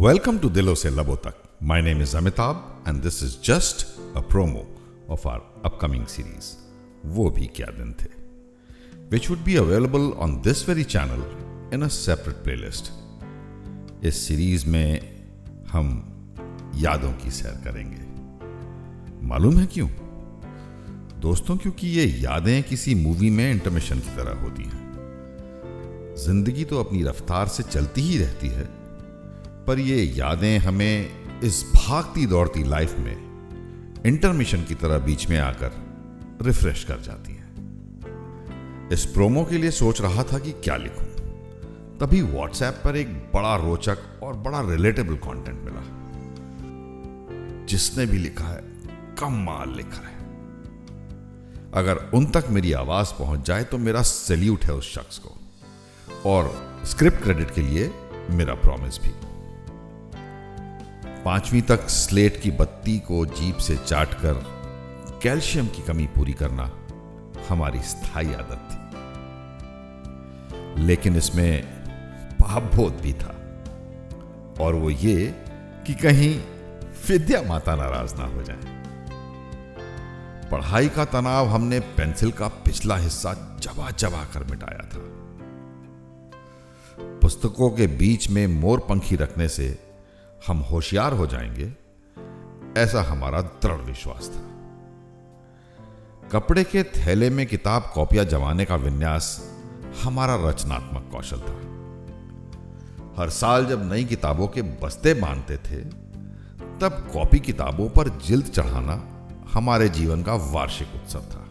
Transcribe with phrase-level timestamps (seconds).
[0.00, 3.86] Welcome to दिलों से लबों तक my name is Amitabh and this is just
[4.16, 4.76] a promo
[5.10, 6.46] of our upcoming series
[7.06, 8.08] वो भी क्या दिन थे
[9.10, 11.24] which would be available on this very channel
[11.74, 12.92] in a separate playlist
[14.04, 15.22] इस सीरीज़ में
[15.72, 15.92] हम
[16.76, 18.02] यादों की सैर करेंगे।
[19.26, 19.88] मालूम है क्यों?
[21.20, 24.84] दोस्तों, क्योंकि ये यादें किसी मूवी में इंटरमिशन की तरह होती हैं।
[26.18, 28.79] ज़िंदगी तो अपनी रफ्तार से चलती ही रहती है।
[29.70, 31.10] पर ये यादें हमें
[31.40, 33.16] इस भागती दौड़ती लाइफ में
[34.06, 35.72] इंटरमिशन की तरह बीच में आकर
[36.42, 37.50] रिफ्रेश कर जाती हैं।
[38.92, 41.04] इस प्रोमो के लिए सोच रहा था कि क्या लिखूं।
[41.98, 45.82] तभी व्हाट्सएप पर एक बड़ा रोचक और बड़ा रिलेटेबल कंटेंट मिला।
[47.66, 48.62] जिसने भी लिखा है
[49.20, 50.18] कम माल लिखा है।
[51.74, 55.38] अगर उन तक मेरी आवाज़ पहुँच जाए तो मेरा सैल्यूट है उस शख्स को।
[56.26, 57.90] और स्क्रिप्ट क्रेडिट के लिए
[58.30, 59.29] मेरा प्रॉमिस भी।
[61.24, 64.60] पांचवी तक स्लेट की बत्ती को जीप से चाट कर
[65.22, 66.70] कैल्शियम की कमी पूरी करना
[67.48, 68.80] हमारी स्थायी आदत थी।
[70.82, 71.62] लेकिन इसमें
[72.34, 73.36] पापबोध भी था।
[74.60, 75.26] और वो ये
[75.86, 76.44] कि कहीं
[77.08, 78.82] विद्या माता नाराज़ ना हो जाए।
[80.50, 85.00] पढ़ाई का तनाव हमने पेंसिल का पिछला हिस्सा चबा चबा कर मिटाया था।
[87.18, 89.89] पुस्तकों के बीच में मोर पंखी रखने से
[90.46, 91.72] हम होशियार हो जाएँगे।
[92.80, 94.50] ऐसा हमारा दृढ़ विश्वास था।
[96.28, 99.54] कपड़े के थैले में किताब कॉपियाँ जमाने का विन्यास
[100.02, 101.70] हमारा रचनात्मक कौशल था।
[103.22, 105.76] हर साल जब नई किताबों के बस्ते बांधते थे,
[106.80, 111.46] तब कॉपी किताबों पर जिल्द चढ़ाना हमारे जीवन का वार्षिक उत्सव था।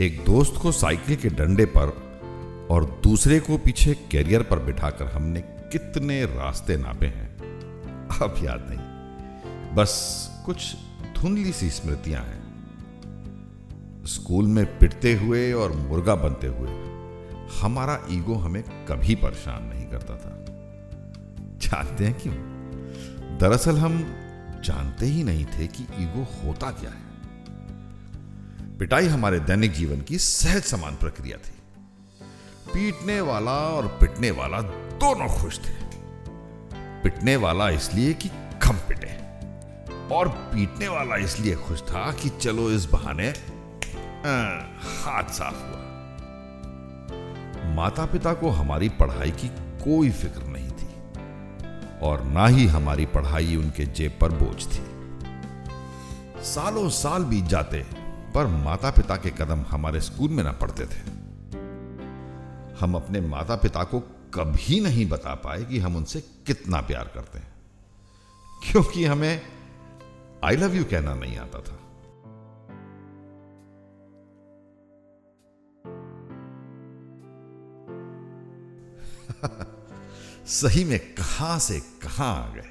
[0.00, 2.06] एक दोस्त को साइकिल के डंडे पर
[2.70, 7.36] और दूसरे को पीछे कैरियर पर बिठाकर हमने कितने रास्ते नापे हैं।
[8.22, 9.92] अब याद नहीं। बस
[10.46, 10.76] कुछ
[11.18, 12.46] धुंधली सी स्मृतियाँ हैं।
[14.06, 16.70] स्कूल में पिटते हुए और मुर्गा बनते हुए,
[17.60, 20.44] हमारा ईगो हमें कभी परेशान नहीं करता था।
[21.58, 22.34] जानते हैं क्यों?
[23.38, 23.98] दरअसल हम
[24.64, 27.06] जानते ही नहीं थे कि ईगो होता क्या है।
[28.78, 31.52] पिटाई हमारे दैनिक जीवन की सहज समान प्रक्रिया थी।
[32.74, 34.60] पीटने वाला और पिटने वाला
[35.06, 35.72] दोनों खुश थे।
[37.02, 38.28] पिटने वाला इसलिए कि
[38.62, 39.10] कम पिटे।
[40.14, 43.28] और पीटने वाला इसलिए खुश था कि चलो इस बहाने
[44.96, 45.82] हाथ साफ़ हुआ।
[47.74, 49.48] माता पिता को हमारी पढ़ाई की
[49.84, 50.88] कोई फ़िक्र नहीं थी।
[52.02, 54.82] और ना ही हमारी पढ़ाई उनके जेब पर बोझ थी।
[56.44, 57.86] सालों साल बीत जाते,
[58.34, 61.00] पर माता पिता के कदम हमारे स्कूल में ना पड़ते थे।
[62.80, 64.02] हम अपने माता पिता को
[64.34, 67.54] कभी नहीं बता पाए कि हम उनसे कितना प्यार करते हैं।
[68.64, 69.42] क्योंकि हमें
[70.44, 71.80] आई लव यू कहना नहीं आता था।
[80.46, 82.70] सही में कहाँ से कहाँ आ गए?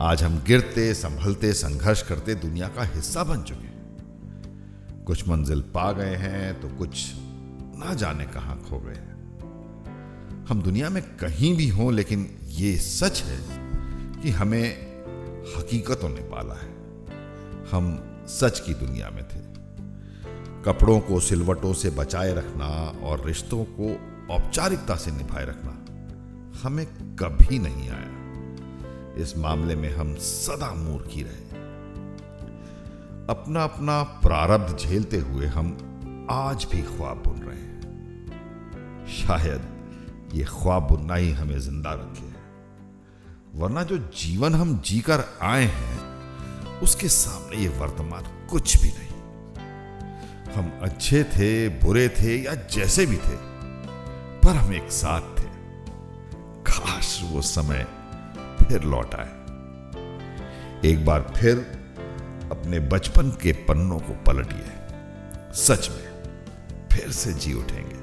[0.00, 3.68] आज हम गिरते, संभलते, संघर्ष करते दुनिया का हिस्सा बन चुके
[5.04, 7.12] कुछ मंजिल पा गए हैं तो कुछ
[7.78, 9.17] ना जाने कहाँ खो गए
[10.48, 13.40] हम दुनिया में कहीं भी हों, लेकिन ये सच है
[14.22, 14.68] कि हमें
[15.56, 16.74] हकीकतों ने पाला है।
[17.72, 19.38] हम सच की दुनिया में थे।
[20.62, 22.66] कपड़ों को, सिलवटों से बचाए रखना
[23.02, 23.94] और रिश्तों को
[24.34, 25.70] औपचारिकता से निभाए रखना
[26.62, 26.86] हमें
[27.16, 28.18] कभी नहीं आया।
[29.22, 31.48] इस मामले में हम सदा मूर्खी रहे।
[33.28, 35.68] अपना अपना प्रारब्ध झेलते हुए हम
[36.30, 37.78] आज भी ख्वाब बुन रहे हैं।
[39.06, 39.77] शायद
[40.34, 42.26] ये ख्वाब बुनना ही हमें ज़िंदा रखे।
[43.58, 45.98] वरना जो जीवन हम जीकर आए हैं,
[46.80, 49.08] उसके सामने ये वर्तमान कुछ भी नहीं।
[50.54, 53.36] हम अच्छे थे, बुरे थे या जैसे भी थे,
[54.42, 55.48] पर हम एक साथ थे।
[56.70, 57.86] काश वो समय
[58.58, 59.34] फिर लौट आए।
[60.90, 61.58] एक बार फिर
[62.52, 64.72] अपने बचपन के पन्नों को पलटिए।
[65.54, 66.06] सच में,
[66.92, 67.97] फिर से जी उठेंगे।